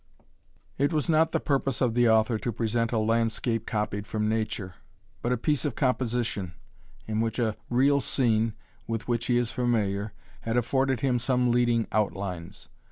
It 0.79 0.91
was 0.91 1.09
not 1.11 1.31
the 1.31 1.39
purpose 1.39 1.79
of 1.79 1.93
the 1.93 2.09
author 2.09 2.39
to 2.39 2.51
present 2.51 2.91
a 2.91 2.97
landscape 2.97 3.67
copied 3.67 4.07
from 4.07 4.27
nature, 4.27 4.73
but 5.21 5.31
a 5.31 5.37
piece 5.37 5.63
of 5.63 5.75
composition, 5.75 6.55
in 7.05 7.19
which 7.21 7.37
a 7.37 7.55
real 7.69 8.01
scene, 8.01 8.55
with 8.87 9.07
which 9.07 9.27
he 9.27 9.37
is 9.37 9.51
familiar, 9.51 10.13
had 10.39 10.57
afforded 10.57 11.01
him 11.01 11.19
some 11.19 11.51
leading 11.51 11.85
outlines. 11.91 12.67